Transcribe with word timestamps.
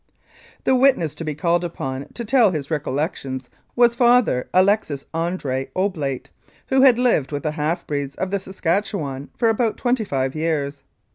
The 0.63 0.71
next 0.71 0.81
witness 0.81 1.13
to 1.13 1.23
be 1.23 1.35
called 1.35 1.63
upon 1.63 2.07
to 2.15 2.25
tell 2.25 2.49
his 2.49 2.69
recollec 2.71 3.15
tions 3.17 3.51
was 3.75 3.93
Father 3.93 4.49
Alexis 4.51 5.05
Andre*, 5.13 5.69
Oblate, 5.75 6.31
who 6.69 6.81
had 6.81 6.97
lived 6.97 7.31
with 7.31 7.43
the 7.43 7.51
half 7.51 7.85
breeds 7.85 8.15
of 8.15 8.31
the 8.31 8.39
Saskatchewan 8.39 9.29
for 9.37 9.47
about 9.47 9.77
twenty 9.77 10.03
five 10.03 10.33
years. 10.33 10.81